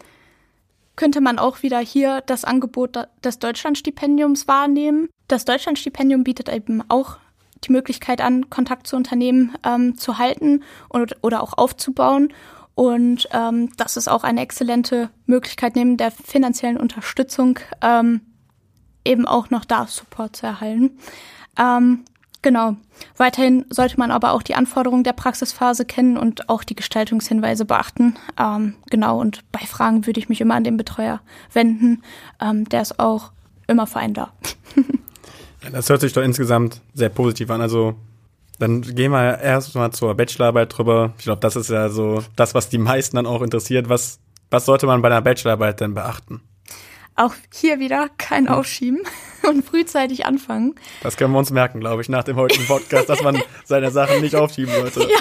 könnte 0.97 1.21
man 1.21 1.39
auch 1.39 1.63
wieder 1.63 1.79
hier 1.79 2.23
das 2.27 2.45
Angebot 2.45 2.97
des 3.25 3.39
Deutschlandstipendiums 3.39 4.47
wahrnehmen. 4.49 5.09
Das 5.29 5.45
Deutschlandstipendium 5.45 6.25
bietet 6.25 6.49
eben 6.49 6.83
auch 6.89 7.19
die 7.65 7.73
Möglichkeit 7.73 8.21
an, 8.21 8.51
Kontakt 8.51 8.87
zu 8.87 8.97
Unternehmen 8.97 9.55
ähm, 9.65 9.97
zu 9.97 10.19
halten 10.19 10.63
und, 10.89 11.17
oder 11.23 11.43
auch 11.43 11.55
aufzubauen. 11.57 12.33
Und 12.75 13.29
ähm, 13.33 13.71
das 13.77 13.97
ist 13.97 14.09
auch 14.09 14.25
eine 14.25 14.41
exzellente 14.41 15.11
Möglichkeit, 15.27 15.77
neben 15.77 15.97
der 15.97 16.11
finanziellen 16.11 16.79
Unterstützung 16.79 17.59
ähm, 17.83 18.23
eben 19.05 19.27
auch 19.27 19.51
noch 19.51 19.65
da 19.65 19.87
Support 19.87 20.37
zu 20.37 20.47
erhalten. 20.47 20.99
Ähm, 21.59 22.05
genau. 22.43 22.77
Weiterhin 23.17 23.65
sollte 23.71 23.99
man 23.99 24.11
aber 24.11 24.33
auch 24.33 24.43
die 24.43 24.55
Anforderungen 24.55 25.05
der 25.05 25.13
Praxisphase 25.13 25.85
kennen 25.85 26.17
und 26.17 26.49
auch 26.49 26.65
die 26.65 26.77
Gestaltungshinweise 26.77 27.65
beachten. 27.65 28.17
Ähm, 28.39 28.75
genau. 28.91 29.21
Und 29.21 29.41
bei 29.53 29.61
Fragen 29.61 30.07
würde 30.07 30.21
ich 30.21 30.29
mich 30.29 30.41
immer 30.41 30.55
an 30.55 30.65
den 30.65 30.77
Betreuer 30.77 31.21
wenden. 31.53 32.03
Ähm, 32.41 32.69
der 32.69 32.83
ist 32.83 32.99
auch 32.99 33.33
immer 33.67 33.87
für 33.87 33.99
einen 33.99 34.15
da. 34.15 34.33
ja, 35.63 35.71
das 35.71 35.89
hört 35.89 36.01
sich 36.01 36.13
doch 36.13 36.23
insgesamt 36.23 36.81
sehr 36.95 37.09
positiv 37.09 37.51
an. 37.51 37.61
Also 37.61 37.95
dann 38.59 38.83
gehen 38.83 39.13
wir 39.13 39.41
erstmal 39.41 39.91
zur 39.93 40.15
Bachelorarbeit 40.15 40.77
drüber. 40.77 41.15
Ich 41.19 41.25
glaube, 41.25 41.41
das 41.41 41.57
ist 41.57 41.71
ja 41.71 41.89
so 41.89 42.23
das, 42.37 42.55
was 42.55 42.69
die 42.69 42.79
meisten 42.79 43.17
dann 43.17 43.27
auch 43.27 43.43
interessiert. 43.43 43.89
Was, 43.89 44.21
was 44.51 44.67
sollte 44.67 44.87
man 44.87 45.03
bei 45.03 45.09
einer 45.09 45.23
Bachelorarbeit 45.23 45.81
denn 45.81 45.95
beachten? 45.95 46.43
Auch 47.15 47.35
hier 47.53 47.79
wieder 47.79 48.09
kein 48.19 48.49
Aufschieben 48.49 49.01
und 49.49 49.65
frühzeitig 49.65 50.27
anfangen. 50.27 50.75
Das 51.03 51.17
können 51.17 51.33
wir 51.33 51.39
uns 51.39 51.51
merken, 51.51 51.81
glaube 51.81 52.03
ich, 52.03 52.09
nach 52.09 52.25
dem 52.25 52.37
heutigen 52.37 52.67
Podcast, 52.67 53.09
dass 53.09 53.23
man 53.23 53.41
seine 53.65 53.91
Sachen 53.91 54.21
nicht 54.21 54.37
aufschieben 54.37 54.73
sollte. 54.75 55.01
Ja. 55.01 55.19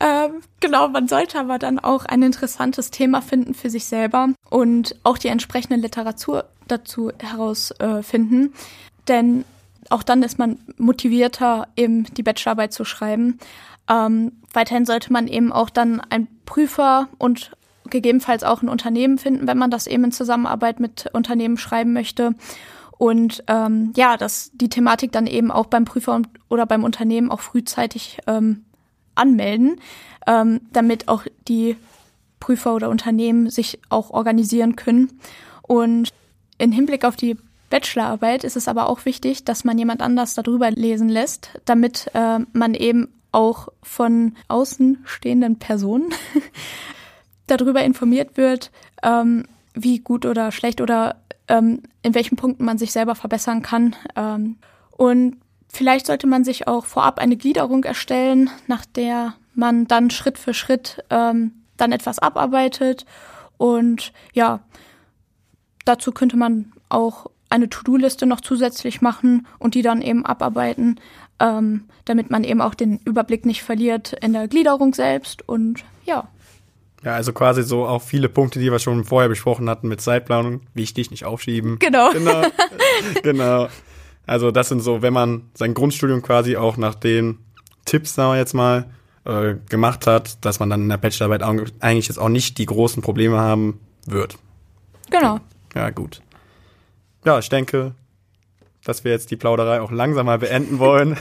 ähm, 0.26 0.42
genau, 0.60 0.88
man 0.88 1.08
sollte 1.08 1.38
aber 1.38 1.58
dann 1.58 1.78
auch 1.78 2.04
ein 2.04 2.22
interessantes 2.22 2.90
Thema 2.90 3.22
finden 3.22 3.54
für 3.54 3.70
sich 3.70 3.86
selber 3.86 4.28
und 4.50 4.96
auch 5.02 5.18
die 5.18 5.28
entsprechende 5.28 5.76
Literatur 5.76 6.44
dazu 6.68 7.10
herausfinden. 7.18 8.46
Äh, 8.46 8.50
Denn 9.08 9.44
auch 9.90 10.02
dann 10.02 10.22
ist 10.22 10.38
man 10.38 10.58
motivierter, 10.78 11.68
eben 11.76 12.04
die 12.14 12.22
Bachelorarbeit 12.22 12.72
zu 12.72 12.84
schreiben. 12.84 13.38
Ähm, 13.88 14.32
weiterhin 14.52 14.86
sollte 14.86 15.12
man 15.12 15.26
eben 15.26 15.52
auch 15.52 15.70
dann 15.70 16.00
einen 16.00 16.28
Prüfer 16.44 17.08
und 17.18 17.52
gegebenenfalls 17.92 18.42
auch 18.42 18.62
ein 18.62 18.68
Unternehmen 18.68 19.18
finden, 19.18 19.46
wenn 19.46 19.58
man 19.58 19.70
das 19.70 19.86
eben 19.86 20.04
in 20.04 20.12
Zusammenarbeit 20.12 20.80
mit 20.80 21.08
Unternehmen 21.12 21.56
schreiben 21.56 21.92
möchte. 21.92 22.34
Und 22.98 23.44
ähm, 23.46 23.92
ja, 23.96 24.16
dass 24.16 24.50
die 24.54 24.68
Thematik 24.68 25.12
dann 25.12 25.26
eben 25.26 25.50
auch 25.52 25.66
beim 25.66 25.84
Prüfer 25.84 26.22
oder 26.48 26.66
beim 26.66 26.82
Unternehmen 26.82 27.30
auch 27.30 27.40
frühzeitig 27.40 28.18
ähm, 28.26 28.64
anmelden, 29.14 29.80
ähm, 30.26 30.60
damit 30.72 31.08
auch 31.08 31.24
die 31.48 31.76
Prüfer 32.40 32.74
oder 32.74 32.90
Unternehmen 32.90 33.50
sich 33.50 33.78
auch 33.88 34.10
organisieren 34.10 34.74
können. 34.74 35.12
Und 35.62 36.10
in 36.58 36.72
Hinblick 36.72 37.04
auf 37.04 37.16
die 37.16 37.36
Bachelorarbeit 37.70 38.44
ist 38.44 38.56
es 38.56 38.68
aber 38.68 38.88
auch 38.88 39.04
wichtig, 39.04 39.44
dass 39.44 39.64
man 39.64 39.78
jemand 39.78 40.02
anders 40.02 40.34
darüber 40.34 40.70
lesen 40.70 41.08
lässt, 41.08 41.50
damit 41.64 42.10
äh, 42.14 42.40
man 42.52 42.74
eben 42.74 43.08
auch 43.32 43.68
von 43.82 44.36
außenstehenden 44.48 45.58
Personen 45.58 46.12
darüber 47.56 47.82
informiert 47.82 48.36
wird, 48.36 48.70
ähm, 49.02 49.44
wie 49.74 49.98
gut 49.98 50.26
oder 50.26 50.52
schlecht 50.52 50.80
oder 50.80 51.16
ähm, 51.48 51.82
in 52.02 52.14
welchen 52.14 52.36
Punkten 52.36 52.64
man 52.64 52.78
sich 52.78 52.92
selber 52.92 53.14
verbessern 53.14 53.62
kann. 53.62 53.96
Ähm, 54.16 54.56
und 54.90 55.36
vielleicht 55.68 56.06
sollte 56.06 56.26
man 56.26 56.44
sich 56.44 56.68
auch 56.68 56.84
vorab 56.84 57.18
eine 57.18 57.36
Gliederung 57.36 57.84
erstellen, 57.84 58.50
nach 58.66 58.84
der 58.84 59.34
man 59.54 59.86
dann 59.86 60.10
Schritt 60.10 60.38
für 60.38 60.54
Schritt 60.54 61.04
ähm, 61.10 61.52
dann 61.76 61.92
etwas 61.92 62.18
abarbeitet. 62.18 63.04
Und 63.58 64.12
ja, 64.32 64.60
dazu 65.84 66.12
könnte 66.12 66.36
man 66.36 66.72
auch 66.88 67.26
eine 67.48 67.68
To-Do-Liste 67.68 68.26
noch 68.26 68.40
zusätzlich 68.40 69.02
machen 69.02 69.46
und 69.58 69.74
die 69.74 69.82
dann 69.82 70.00
eben 70.00 70.24
abarbeiten, 70.24 70.98
ähm, 71.38 71.84
damit 72.06 72.30
man 72.30 72.44
eben 72.44 72.62
auch 72.62 72.74
den 72.74 72.98
Überblick 73.04 73.44
nicht 73.44 73.62
verliert 73.62 74.14
in 74.14 74.32
der 74.32 74.48
Gliederung 74.48 74.94
selbst. 74.94 75.46
Und 75.46 75.84
ja. 76.06 76.28
Ja, 77.04 77.14
also 77.14 77.32
quasi 77.32 77.62
so 77.62 77.86
auch 77.86 78.02
viele 78.02 78.28
Punkte, 78.28 78.60
die 78.60 78.70
wir 78.70 78.78
schon 78.78 79.04
vorher 79.04 79.28
besprochen 79.28 79.68
hatten 79.68 79.88
mit 79.88 80.00
Zeitplanung. 80.00 80.60
Wichtig, 80.74 81.10
nicht 81.10 81.24
aufschieben. 81.24 81.78
Genau. 81.78 82.12
Genau. 82.12 82.42
genau. 83.22 83.68
Also 84.26 84.50
das 84.52 84.68
sind 84.68 84.80
so, 84.80 85.02
wenn 85.02 85.12
man 85.12 85.50
sein 85.54 85.74
Grundstudium 85.74 86.22
quasi 86.22 86.56
auch 86.56 86.76
nach 86.76 86.94
den 86.94 87.38
Tipps, 87.84 88.14
sagen 88.14 88.32
wir 88.32 88.38
jetzt 88.38 88.54
mal, 88.54 88.86
äh, 89.24 89.56
gemacht 89.68 90.06
hat, 90.06 90.44
dass 90.44 90.60
man 90.60 90.70
dann 90.70 90.82
in 90.82 90.88
der 90.88 90.96
Bachelorarbeit 90.96 91.42
eigentlich 91.80 92.08
jetzt 92.08 92.18
auch 92.18 92.28
nicht 92.28 92.58
die 92.58 92.66
großen 92.66 93.02
Probleme 93.02 93.38
haben 93.38 93.80
wird. 94.06 94.38
Genau. 95.10 95.40
Ja, 95.74 95.90
gut. 95.90 96.22
Ja, 97.24 97.38
ich 97.38 97.48
denke, 97.48 97.94
dass 98.84 99.04
wir 99.04 99.12
jetzt 99.12 99.30
die 99.30 99.36
Plauderei 99.36 99.80
auch 99.80 99.90
langsam 99.90 100.26
mal 100.26 100.38
beenden 100.38 100.78
wollen. 100.78 101.16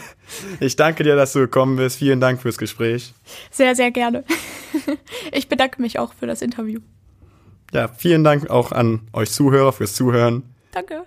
Ich 0.59 0.75
danke 0.75 1.03
dir, 1.03 1.15
dass 1.15 1.33
du 1.33 1.39
gekommen 1.39 1.75
bist. 1.75 1.97
Vielen 1.97 2.19
Dank 2.21 2.41
fürs 2.41 2.57
Gespräch. 2.57 3.13
Sehr, 3.51 3.75
sehr 3.75 3.91
gerne. 3.91 4.23
Ich 5.33 5.49
bedanke 5.49 5.81
mich 5.81 5.99
auch 5.99 6.13
für 6.13 6.27
das 6.27 6.41
Interview. 6.41 6.79
Ja, 7.73 7.89
vielen 7.89 8.23
Dank 8.23 8.49
auch 8.49 8.71
an 8.71 9.01
euch 9.11 9.31
Zuhörer 9.31 9.73
fürs 9.73 9.93
Zuhören. 9.93 10.43
Danke. 10.71 11.03